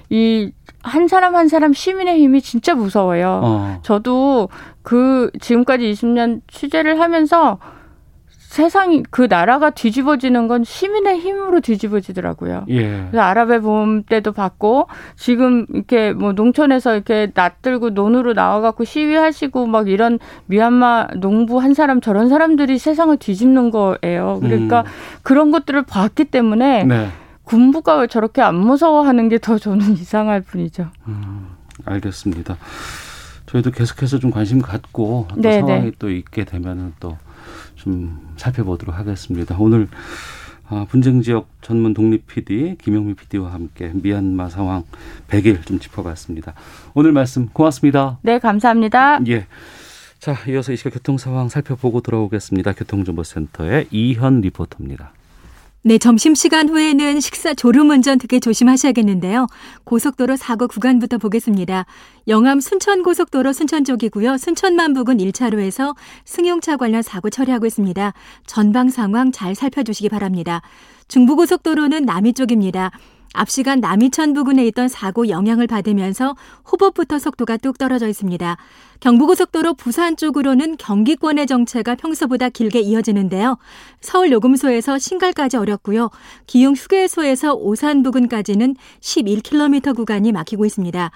[0.09, 0.51] 이
[0.85, 3.41] 한 사람 한 사람 시민의 힘이 진짜 무서워요.
[3.43, 3.79] 어.
[3.81, 4.49] 저도
[4.83, 7.57] 그 지금까지 20년 취재를 하면서
[8.55, 12.63] 세상이 그 나라가 뒤집어지는 건 시민의 힘으로 뒤집어지더라고요.
[12.69, 13.07] 예.
[13.11, 14.87] 그래서 아랍의 봄 때도 봤고
[15.17, 21.99] 지금 이렇게 뭐 농촌에서 이렇게 낯들고 논으로 나와갖고 시위하시고 막 이런 미얀마 농부 한 사람
[21.99, 24.39] 저런 사람들이 세상을 뒤집는 거예요.
[24.41, 24.85] 그러니까 음.
[25.21, 27.09] 그런 것들을 봤기 때문에 네.
[27.43, 30.87] 군부가 왜 저렇게 안 무서워하는 게 더 저는 이상할 뿐이죠.
[31.09, 31.49] 음,
[31.83, 32.55] 알겠습니다.
[33.47, 35.91] 저희도 계속해서 좀 관심 갖고 또 네, 상황이 네.
[35.99, 37.17] 또 있게 되면은 또
[37.85, 39.55] 좀 살펴보도록 하겠습니다.
[39.59, 39.87] 오늘
[40.67, 44.83] 아, 분쟁 지역 전문 독립 PD 김영미 PD와 함께 미얀마 상황
[45.27, 46.55] 100일 좀 짚어봤습니다.
[46.95, 48.17] 오늘 말씀 고맙습니다.
[48.23, 49.19] 네, 감사합니다.
[49.27, 49.45] 예.
[50.17, 52.73] 자, 이어서 이 시각 교통 상황 살펴보고 돌아오겠습니다.
[52.73, 55.11] 교통정보센터의 이현 리포터입니다.
[55.87, 59.45] 네, 점심시간 후에는 식사 졸음 운전 특히 조심하셔야겠는데요.
[59.83, 61.85] 고속도로 사고 구간부터 보겠습니다.
[62.27, 64.37] 영암 순천고속도로 순천 쪽이고요.
[64.37, 65.95] 순천만 부근 1차로에서
[66.25, 68.13] 승용차 관련 사고 처리하고 있습니다.
[68.47, 70.63] 전방 상황 잘 살펴주시기 바랍니다.
[71.07, 72.89] 중부고속도로는 남이 쪽입니다.
[73.35, 76.35] 앞 시간 남이천 부근에 있던 사고 영향을 받으면서
[76.71, 78.57] 호법부터 속도가 뚝 떨어져 있습니다.
[79.01, 83.57] 경부고속도로 부산 쪽으로는 경기권의 정체가 평소보다 길게 이어지는데요.
[84.01, 86.09] 서울 요금소에서 신갈까지 어렵고요.
[86.47, 91.11] 기흥 휴게소에서 오산 부근까지는 11km 구간이 막히고 있습니다.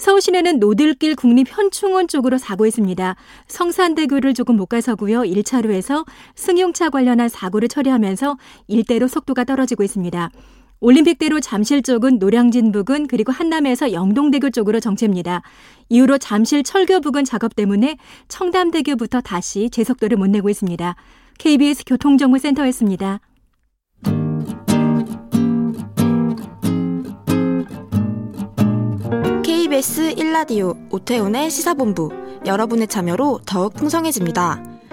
[0.00, 3.16] 서울 시내는 노들길 국립 현충원 쪽으로 사고 있습니다.
[3.48, 5.20] 성산대교를 조금 못 가서고요.
[5.20, 10.30] 1차로에서 승용차 관련한 사고를 처리하면서 일대로 속도가 떨어지고 있습니다.
[10.80, 15.42] 올림픽대로 잠실 쪽은 노량진 부근 그리고 한남에서 영동대교 쪽으로 정체입니다.
[15.88, 17.96] 이후로 잠실 철교 부근 작업 때문에
[18.28, 20.96] 청담대교부터 다시 제속도를 못 내고 있습니다.
[21.38, 23.20] KBS 교통정보센터였습니다.
[29.42, 32.10] KBS 1라디오 오태훈의 시사본부
[32.46, 34.79] 여러분의 참여로 더욱 풍성해집니다.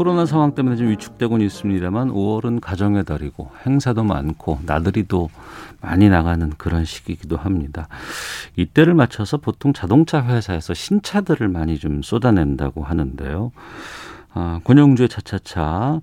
[0.00, 5.28] 코로나 상황 때문에 좀 위축되고는 있습니다만 5월은 가정의 달이고 행사도 많고 나들이도
[5.82, 7.86] 많이 나가는 그런 시기이기도 합니다.
[8.56, 13.52] 이때를 맞춰서 보통 자동차 회사에서 신차들을 많이 좀 쏟아낸다고 하는데요.
[14.32, 16.00] 아, 권영주의 차차차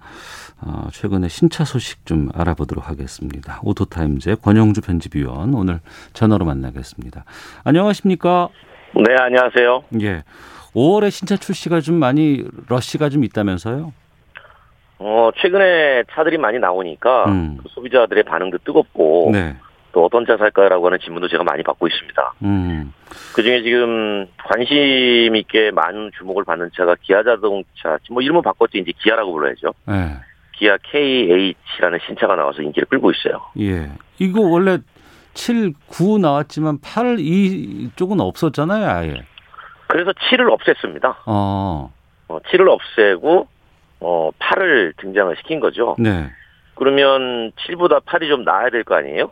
[0.61, 3.59] 어, 최근에 신차 소식 좀 알아보도록 하겠습니다.
[3.63, 5.79] 오토타임즈의 권영주 편집위원 오늘
[6.13, 7.25] 전화로 만나겠습니다.
[7.63, 8.49] 안녕하십니까?
[8.93, 9.83] 네, 안녕하세요.
[10.01, 10.23] 예.
[10.75, 13.93] 5월에 신차 출시가 좀 많이 러시가 좀 있다면서요?
[14.99, 17.57] 어, 최근에 차들이 많이 나오니까 음.
[17.61, 19.55] 그 소비자들의 반응도 뜨겁고 네.
[19.91, 22.33] 또 어떤 차 살까라고 하는 질문도 제가 많이 받고 있습니다.
[22.43, 22.93] 음.
[23.35, 28.91] 그 중에 지금 관심 있게 많은 주목을 받는 차가 기아 자동차, 뭐 이름은 바꿨지 이제
[28.99, 29.73] 기아라고 불러야죠.
[29.87, 30.17] 네.
[30.53, 33.41] 기아 KH라는 신차가 나와서 인기를 끌고 있어요.
[33.59, 33.89] 예.
[34.19, 34.79] 이거 원래
[35.35, 39.23] 7, 9 나왔지만 8 이쪽은 없었잖아요, 아예.
[39.87, 41.15] 그래서 7을 없앴습니다.
[41.25, 41.91] 어.
[42.27, 43.47] 어 7을 없애고
[44.01, 45.95] 어 8을 등장을 시킨 거죠.
[45.97, 46.29] 네.
[46.75, 49.31] 그러면 7보다 8이 좀 나아야 될 거 아니에요?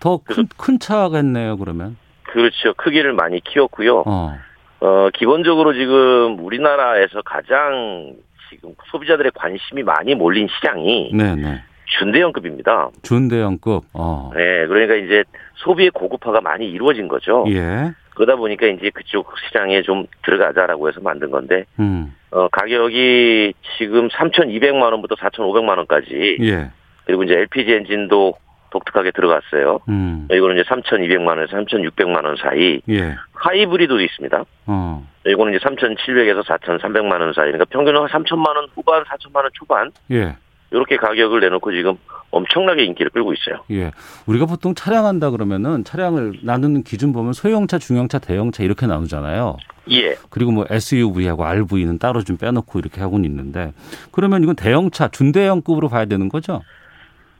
[0.00, 1.96] 더큰 큰 차겠네요, 그러면.
[2.24, 2.74] 그렇죠.
[2.74, 4.04] 크기를 많이 키웠고요.
[4.06, 4.38] 어.
[4.80, 8.14] 어, 기본적으로 지금 우리나라에서 가장
[8.48, 11.62] 지금 소비자들의 관심이 많이 몰린 시장이 네네.
[11.98, 12.88] 준대형급입니다.
[13.02, 13.84] 준대형급.
[13.92, 14.30] 어.
[14.34, 15.22] 네, 그러니까 이제
[15.56, 17.44] 소비의 고급화가 많이 이루어진 거죠.
[17.48, 17.92] 예.
[18.20, 22.14] 그러다 보니까 이제 그쪽 시장에 좀 들어가자라고 해서 만든 건데, 음.
[22.30, 26.36] 어, 가격이 지금 3,200만 원부터 4,500만 원까지.
[26.42, 26.70] 예.
[27.06, 28.34] 그리고 이제 LPG 엔진도
[28.72, 29.80] 독특하게 들어갔어요.
[29.88, 30.28] 음.
[30.30, 32.82] 이거는 이제 3,200만 원에서 3,600만 원 사이.
[32.90, 33.16] 예.
[33.32, 34.44] 하이브리드도 있습니다.
[34.66, 35.08] 어.
[35.26, 37.46] 이거는 이제 3,700에서 4,300만 원 사이.
[37.46, 39.90] 그러니까 평균은 3천만 원 후반, 4천만 원 초반.
[40.10, 40.36] 예.
[40.70, 41.96] 이렇게 가격을 내놓고 지금
[42.30, 43.64] 엄청나게 인기를 끌고 있어요.
[43.72, 43.90] 예.
[44.26, 49.56] 우리가 보통 차량한다 그러면은 차량을 나누는 기준 보면 소형차, 중형차, 대형차 이렇게 나누잖아요.
[49.90, 50.14] 예.
[50.30, 53.72] 그리고 뭐 SUV하고 RV는 따로 좀 빼놓고 이렇게 하고는 있는데
[54.12, 56.62] 그러면 이건 대형차, 준대형급으로 봐야 되는 거죠?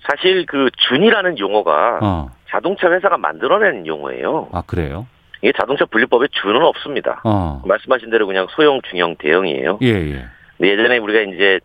[0.09, 2.31] 사실 그 준이라는 용어가 어.
[2.49, 4.49] 자동차 회사가 만들어낸 용어예요.
[4.51, 5.07] 아 그래요?
[5.43, 7.21] 이게 자동차 분류법에 준은 없습니다.
[7.25, 7.63] 어.
[7.65, 9.79] 말씀하신 대로 그냥 소형, 중형, 대형이에요.
[9.83, 10.25] 예, 예.
[10.61, 11.61] 예전에 우리가 이제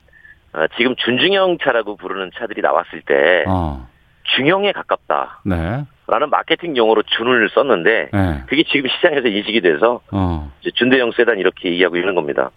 [0.55, 3.87] 어, 지금 준중형 차라고 부르는 차들이 나왔을 때 어.
[4.35, 5.41] 중형에 가깝다.
[5.43, 5.83] 네.
[6.07, 8.43] 라는 마케팅 용어로 준을 썼는데 네.
[8.47, 10.51] 그게 지금 시장에서 인식이 돼서 어.
[10.75, 12.51] 준대형 세단 이렇게 얘기하고 있는 겁니다.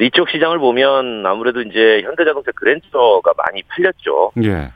[0.00, 4.32] 이쪽 시장을 보면 아무래도 이제 현대자동차 그랜저가 많이 팔렸죠.
[4.44, 4.70] 예.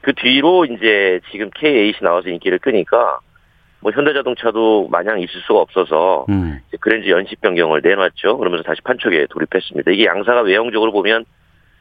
[0.00, 3.20] 그 뒤로 이제 지금 K8이 나와서 인기를 끄니까
[3.80, 6.58] 뭐 현대자동차도 마냥 있을 수가 없어서 음.
[6.80, 8.38] 그랜저 연식 변경을 내놨죠.
[8.38, 9.92] 그러면서 다시 판촉에 돌입했습니다.
[9.92, 11.24] 이게 양사가 외형적으로 보면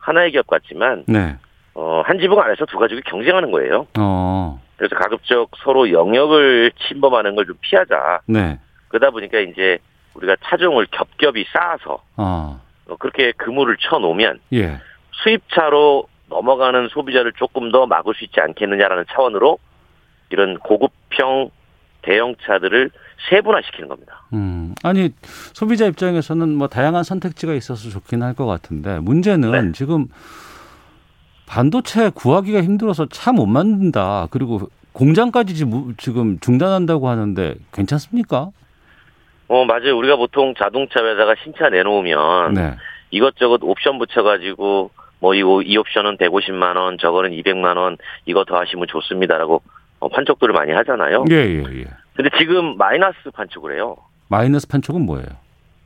[0.06, 1.36] 하나의 기업 같지만 네.
[1.74, 3.88] 어, 한 지붕 안에서 두 가지가 경쟁하는 거예요.
[4.00, 4.62] 어.
[4.78, 8.20] 그래서 가급적 서로 영역을 침범하는 걸 좀 피하자.
[8.28, 8.60] 네.
[8.90, 9.80] 그러다 보니까 이제
[10.14, 12.62] 우리가 차종을 겹겹이 쌓아서 어.
[12.88, 14.78] 어, 그렇게 그물을 쳐놓으면 예.
[15.24, 19.58] 수입차로 넘어가는 소비자를 조금 더 막을 수 있지 않겠느냐라는 차원으로
[20.30, 21.50] 이런 고급형
[22.04, 22.92] 대형차들을
[23.30, 24.24] 세분화시키는 겁니다.
[24.34, 25.12] 음, 아니
[25.54, 29.72] 소비자 입장에서는 뭐 다양한 선택지가 있어서 좋긴 할 것 같은데 문제는 네.
[29.72, 30.08] 지금
[31.48, 34.28] 반도체 구하기가 힘들어서 차 못 만든다.
[34.32, 35.56] 그리고 공장까지
[35.98, 38.50] 지금 중단한다고 하는데 괜찮습니까?
[39.48, 39.98] 어 맞아요.
[39.98, 42.76] 우리가 보통 자동차 회사가 신차 내놓으면 네.
[43.12, 49.62] 이것저것 옵션 붙여가지고 뭐이 이 옵션은 150만 원, 저거는 200만 원, 이거 더 하시면 좋습니다라고
[50.00, 51.26] 어, 판촉들을 많이 하잖아요.
[51.30, 51.86] 예, 예, 예.
[52.16, 53.98] 근데 지금 마이너스 판촉을 해요.
[54.30, 55.28] 마이너스 판촉은 뭐예요?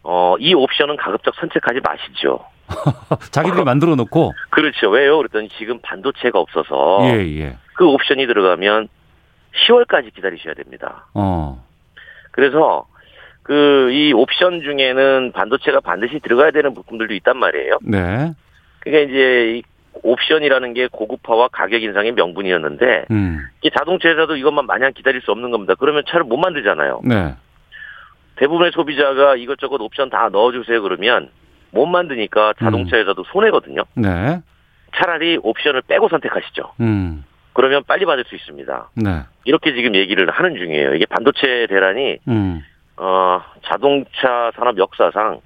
[0.04, 2.46] 어, 이 옵션은 가급적 선택하지 마시죠.
[3.32, 4.34] 자기들이 만들어 놓고?
[4.52, 4.90] 그렇죠.
[4.90, 5.18] 왜요?
[5.18, 7.00] 그랬더니 지금 반도체가 없어서.
[7.04, 7.58] 예, 예.
[7.76, 8.88] 그 옵션이 들어가면
[9.68, 11.08] 10월까지 기다리셔야 됩니다.
[11.14, 11.64] 어.
[12.32, 12.86] 그래서
[13.44, 17.80] 그 이 옵션 중에는 반도체가 반드시 들어가야 되는 부품들도 있단 말이에요.
[17.82, 18.32] 네.
[18.80, 19.64] 그러니까 이제 이
[20.04, 23.40] 옵션이라는 게 고급화와 가격 인상의 명분이었는데 음.
[23.62, 25.76] 이 자동차 회사도 이것만 마냥 기다릴 수 없는 겁니다.
[25.78, 27.02] 그러면 차를 못 만들잖아요.
[27.04, 27.36] 네.
[28.38, 31.30] 대부분의 소비자가 이것저것 옵션 다 넣어주세요 그러면
[31.72, 33.02] 못 만드니까 자동차 음.
[33.02, 33.84] 회사도 손해거든요.
[33.96, 34.42] 네.
[34.96, 36.74] 차라리 옵션을 빼고 선택하시죠.
[36.80, 37.24] 음.
[37.54, 38.90] 그러면 빨리 받을 수 있습니다.
[38.96, 39.24] 네.
[39.44, 40.94] 이렇게 지금 얘기를 하는 중이에요.
[40.96, 42.64] 이게 반도체 대란이 음.
[42.96, 45.42] 어, 자동차 산업 역사상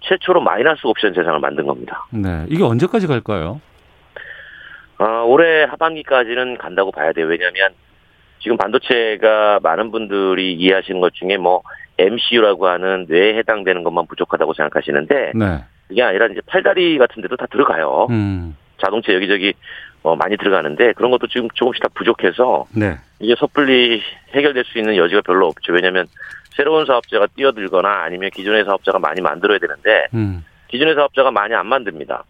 [0.00, 2.06] 최초로 마이너스 옵션 세상을 만든 겁니다.
[2.10, 2.44] 네.
[2.48, 3.60] 이게 언제까지 갈까요?
[5.04, 7.26] 어, 올해 하반기까지는 간다고 봐야 돼요.
[7.26, 7.72] 왜냐하면
[8.38, 11.62] 지금 반도체가 많은 분들이 이해하시는 것 중에 뭐
[11.98, 15.64] MCU라고 하는 뇌에 해당되는 것만 부족하다고 생각하시는데 네.
[15.88, 18.06] 그게 아니라 이제 팔다리 같은 데도 다 들어가요.
[18.08, 18.56] 음.
[18.78, 19.52] 자동차 여기저기
[20.02, 22.96] 어, 많이 들어가는데 그런 것도 지금 조금씩 다 부족해서 네.
[23.20, 24.02] 이게 섣불리
[24.34, 25.72] 해결될 수 있는 여지가 별로 없죠.
[25.72, 26.06] 왜냐하면
[26.56, 30.44] 새로운 사업자가 뛰어들거나 아니면 기존의 사업자가 많이 만들어야 되는데 음.
[30.68, 32.24] 기존의 사업자가 많이 안 만듭니다.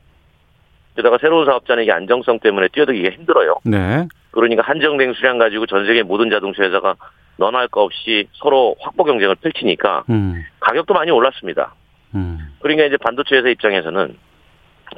[0.96, 3.57] 게다가 새로운 사업자는 이게 안정성 때문에 뛰어들기가 힘들어요.
[3.64, 4.07] 네.
[4.30, 6.94] 그러니까 한정된 수량 가지고 전 세계 모든 자동차 회사가
[7.37, 10.44] 너나 할거 없이 서로 확보 경쟁을 펼치니까 음.
[10.61, 11.74] 가격도 많이 올랐습니다.
[12.14, 12.38] 음.
[12.61, 14.16] 그러니까 이제 반도체 회사 입장에서는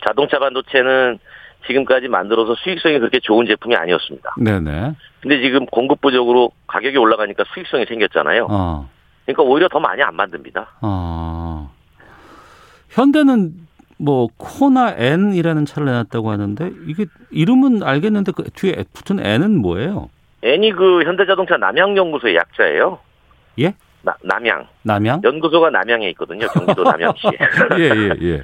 [0.07, 1.19] 자동차 반도체는
[1.67, 4.35] 지금까지 만들어서 수익성이 그렇게 좋은 제품이 아니었습니다.
[4.39, 4.93] 네네.
[5.21, 8.47] 근데 지금 공급 부족으로 가격이 올라가니까 수익성이 생겼잖아요.
[8.51, 8.89] 어.
[9.25, 10.79] 그러니까 오히려 더 많이 안 만듭니다.
[10.83, 11.71] 어.
[12.91, 13.53] 현대는
[13.99, 20.11] 뭐 코나 N이라는 차를 내놨다고 하는데 이게 이름은 알겠는데 그 뒤에 붙은 N은 뭐예요?
[20.43, 22.99] N이 그 현대자동차 남양연구소의 약자예요.
[23.61, 23.75] 예?
[24.03, 24.69] 나, 남양.
[24.83, 25.23] 남양?
[25.25, 26.47] 연구소가 남양에 있거든요.
[26.49, 27.31] 경기도 남양시에.
[27.79, 28.43] 예, 예, 예.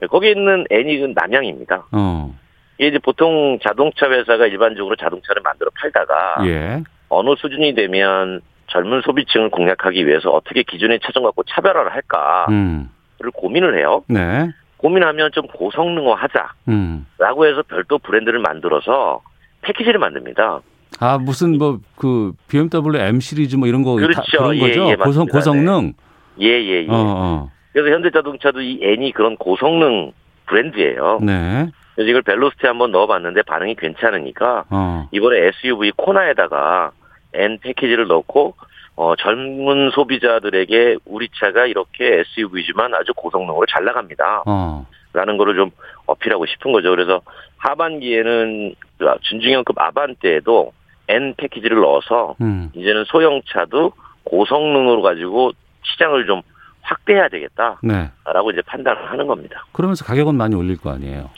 [0.00, 1.86] 네, 거기 있는 N이 그 남양입니다.
[1.92, 2.34] 어.
[2.78, 6.82] 이게 이제 보통 자동차 회사가 일반적으로 자동차를 만들어 팔다가 예.
[7.08, 12.88] 어느 수준이 되면 젊은 소비층을 공략하기 위해서 어떻게 기존의 차종 갖고 차별화를 할까를 음.
[13.34, 14.02] 고민을 해요.
[14.08, 14.50] 네.
[14.82, 17.06] 고민하면 좀 고성능화 하자라고 음.
[17.18, 19.22] 해서 별도 브랜드를 만들어서
[19.62, 20.60] 패키지를 만듭니다.
[21.00, 24.20] 아 무슨 뭐 그 BMW M 시리즈 뭐 이런 거 그렇죠.
[24.20, 24.90] 다, 그런 예, 거죠.
[24.90, 25.92] 예, 고성 고성능.
[26.40, 26.88] 예예 예, 예.
[26.88, 27.50] 어, 어.
[27.72, 30.12] 그래서 현대자동차도 이 N이 그런 고성능
[30.46, 31.20] 브랜드예요.
[31.22, 31.70] 네.
[31.94, 35.08] 그래서 이걸 벨로스티 한번 넣어 봤는데 반응이 괜찮으니까 어.
[35.12, 36.90] 이번에 SUV 코나에다가
[37.34, 38.56] N 패키지를 넣고
[38.96, 44.42] 어, 젊은 소비자들에게 우리 차가 이렇게 SUV지만 아주 고성능으로 잘 나갑니다.
[44.46, 44.86] 어.
[45.14, 45.70] 라는 거를 좀
[46.06, 46.90] 어필하고 싶은 거죠.
[46.90, 47.20] 그래서
[47.58, 50.72] 하반기에는 그 준중형급 아반떼에도
[51.08, 52.70] N 패키지를 넣어서 음.
[52.74, 53.92] 이제는 소형차도
[54.24, 55.52] 고성능으로 가지고
[55.82, 56.42] 시장을 좀
[56.82, 58.10] 확대해야 되겠다라고 네.
[58.52, 59.64] 이제 판단을 하는 겁니다.
[59.72, 61.30] 그러면서 가격은 많이 올릴 거 아니에요?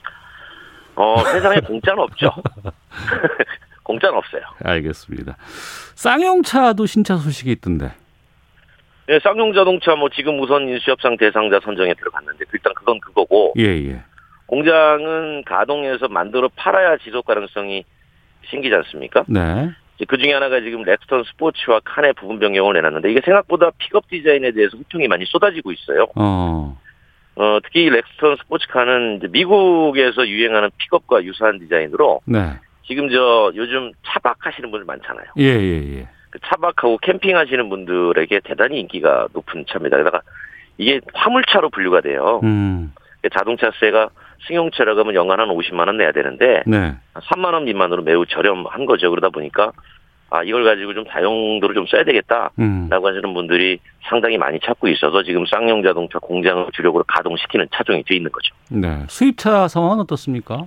[0.96, 2.30] 어, 세상에 공짜는 없죠.
[3.84, 4.42] 공짜는 없어요.
[4.64, 5.36] 알겠습니다.
[5.94, 7.92] 쌍용차도 신차 소식이 있던데.
[9.06, 13.52] 네, 쌍용 자동차 뭐 지금 우선 인수협상 대상자 선정에 들어갔는데 일단 그건 그거고.
[13.58, 14.02] 예, 예.
[14.46, 17.84] 공장은 가동해서 만들어 팔아야 지속 가능성이
[18.50, 19.24] 생기지 않습니까?
[19.28, 19.70] 네.
[20.08, 24.76] 그 중에 하나가 지금 렉스턴 스포츠와 칸의 부분 변경을 내놨는데 이게 생각보다 픽업 디자인에 대해서
[24.76, 26.06] 호평이 많이 쏟아지고 있어요.
[26.16, 26.78] 어.
[27.36, 32.54] 어, 특히 렉스턴 스포츠 칸은 미국에서 유행하는 픽업과 유사한 디자인으로 네.
[32.86, 35.26] 지금 저 요즘 차박 하시는 분들 많잖아요.
[35.38, 36.08] 예, 예, 예.
[36.30, 39.96] 그 차박하고 캠핑 하시는 분들에게 대단히 인기가 높은 차입니다.
[39.98, 40.22] 게다가
[40.78, 42.40] 이게 화물차로 분류가 돼요.
[42.42, 42.92] 음.
[43.32, 44.10] 자동차세가
[44.46, 46.94] 승용차라고 하면 연간 한 50만 원 내야 되는데 네.
[47.14, 49.08] 3만 원 미만으로 매우 저렴한 거죠.
[49.10, 49.72] 그러다 보니까
[50.30, 52.90] 아 이걸 가지고 좀 다용도를 좀 써야 되겠다라고 음.
[52.90, 58.30] 하시는 분들이 상당히 많이 찾고 있어서 지금 쌍용 자동차 공장을 주력으로 가동시키는 차종이 돼 있는
[58.32, 58.54] 거죠.
[58.68, 59.04] 네.
[59.08, 60.64] 수입차 상황은 어떻습니까?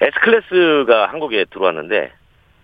[0.00, 2.12] S클래스가 한국에 들어왔는데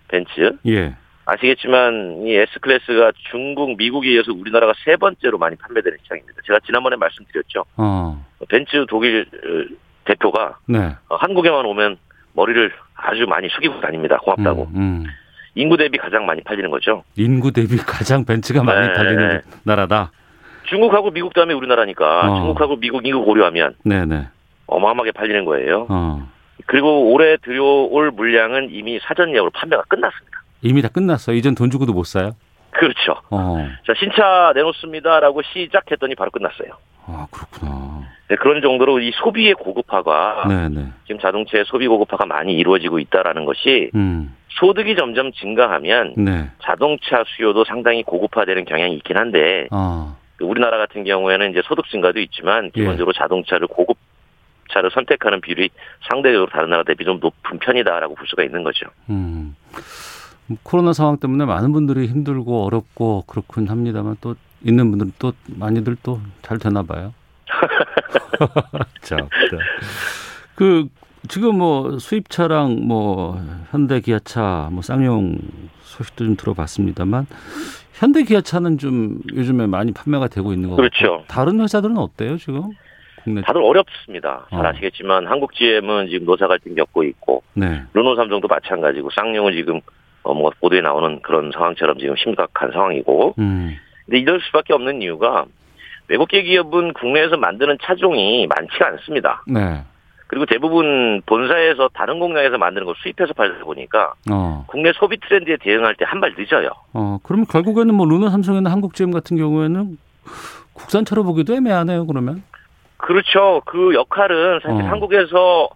[0.07, 0.57] 벤츠.
[0.67, 0.95] 예.
[1.25, 6.41] 아시겠지만 이 S클래스가 중국, 미국에 이어서 우리나라가 세 번째로 많이 판매되는 시장입니다.
[6.45, 7.63] 제가 지난번에 말씀드렸죠.
[7.77, 8.25] 어.
[8.49, 10.95] 벤츠 독일 어, 대표가 네.
[11.07, 11.97] 어, 한국에만 오면
[12.33, 14.17] 머리를 아주 많이 숙이고 다닙니다.
[14.17, 14.63] 고맙다고.
[14.75, 15.05] 음, 음.
[15.55, 17.03] 인구 대비 가장 많이 팔리는 거죠.
[17.15, 18.93] 인구 대비 가장 벤츠가 많이 네.
[18.93, 20.11] 팔리는 나라다.
[20.65, 22.35] 중국하고 미국 다음에 우리나라니까 어.
[22.39, 24.27] 중국하고 미국 인구 고려하면 네네.
[24.67, 25.87] 어마어마하게 팔리는 거예요.
[25.89, 26.27] 어.
[26.65, 30.43] 그리고 올해 들여올 물량은 이미 사전 예약으로 판매가 끝났습니다.
[30.61, 31.35] 이미 다 끝났어요.
[31.35, 32.35] 이젠 돈 주고도 못 사요?
[32.71, 33.15] 그렇죠.
[33.29, 33.67] 어.
[33.85, 36.69] 자, 신차 내놓습니다라고 시작했더니 바로 끝났어요.
[37.05, 38.01] 아, 그렇구나.
[38.29, 40.69] 네, 그런 정도로 이 소비의 고급화가 네네.
[40.69, 40.87] 네.
[41.05, 44.33] 지금 자동차의 소비 고급화가 많이 이루어지고 있다라는 것이 음.
[44.59, 46.49] 소득이 점점 증가하면 네.
[46.63, 50.15] 자동차 수요도 상당히 고급화되는 경향이 있긴 한데 어.
[50.41, 53.19] 우리나라 같은 경우에는 이제 소득 증가도 있지만 기본적으로 예.
[53.19, 53.97] 자동차를 고급
[54.73, 55.69] 차를 선택하는 비율이
[56.09, 58.87] 상대적으로 다른 나라 대비 좀 높은 편이다라고 볼 수가 있는 거죠.
[59.09, 59.55] 음.
[60.63, 66.19] 코로나 상황 때문에 많은 분들이 힘들고 어렵고 그렇군 합니다만 또 있는 분들은 또 많이들 또
[66.41, 67.13] 잘 되나 봐요.
[69.01, 69.17] 자,
[70.55, 70.87] 그
[71.29, 73.39] 지금 뭐 수입차랑 뭐
[73.71, 75.37] 현대 기아차, 뭐 쌍용
[75.83, 77.27] 소식도 좀 들어봤습니다만
[77.93, 81.23] 현대 기아차는 좀 요즘에 많이 판매가 되고 있는 거 그렇죠.
[81.27, 82.69] 다른 회사들은 어때요 지금?
[83.23, 84.45] 국내 다들 어렵습니다.
[84.49, 84.69] 잘 어.
[84.69, 87.81] 아시겠지만 한국 GM은 지금 노사 갈등 겪고 있고 네.
[87.93, 89.81] 르노 삼성도 마찬가지고 쌍용은 지금
[90.23, 93.35] 어, 뭐 보도에 나오는 그런 상황처럼 지금 심각한 상황이고.
[93.39, 93.75] 음.
[94.05, 95.45] 근데 이럴 수밖에 없는 이유가
[96.09, 99.43] 외국계 기업은 국내에서 만드는 차종이 많지가 않습니다.
[99.47, 99.81] 네.
[100.27, 104.65] 그리고 대부분 본사에서 다른 공장에서 만드는 걸 수입해서 팔다 보니까 어.
[104.67, 106.69] 국내 소비 트렌드에 대응할 때 한 발 늦어요.
[106.93, 109.97] 어, 그러면 결국에는 뭐 르노 삼성이나 한국 GM 같은 경우에는
[110.73, 112.05] 국산차로 보기도 애매하네요.
[112.07, 112.43] 그러면.
[113.03, 113.61] 그렇죠.
[113.65, 114.87] 그 역할은 사실 어.
[114.87, 115.69] 한국에서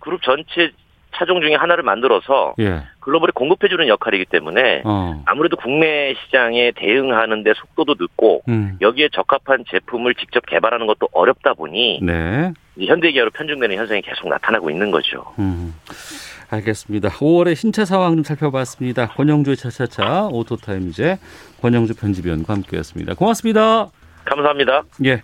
[0.00, 0.72] 그룹 전체
[1.14, 2.82] 차종 중에 하나를 만들어서 예.
[3.00, 5.22] 글로벌에 공급해주는 역할이기 때문에 어.
[5.26, 8.78] 아무래도 국내 시장에 대응하는데 속도도 늦고 음.
[8.80, 12.52] 여기에 적합한 제품을 직접 개발하는 것도 어렵다 보니 네.
[12.80, 15.26] 현대기아로 편중되는 현상이 계속 나타나고 있는 거죠.
[15.38, 15.74] 음.
[16.48, 17.10] 알겠습니다.
[17.10, 19.08] 5월의 신차 상황 좀 살펴봤습니다.
[19.08, 21.16] 권영주의 차차차 오토타임즈
[21.60, 23.14] 권영주 편집위원과 함께했습니다.
[23.14, 23.88] 고맙습니다.
[24.24, 24.82] 감사합니다.
[25.04, 25.20] 예.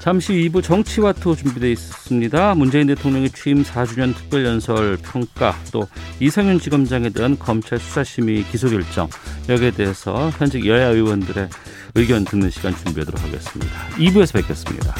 [0.00, 2.54] 잠시 2부 정치와투 준비되어 있습니다.
[2.54, 5.88] 문재인 대통령의 취임 4주년 특별연설 평가 또
[6.20, 9.08] 이성윤 지검장에 대한 검찰 수사심의 기소 결정
[9.48, 11.48] 여기에 대해서 현직 여야 의원들의
[11.96, 13.88] 의견 듣는 시간 준비하도록 하겠습니다.
[13.96, 14.94] 2부에서 뵙겠습니다.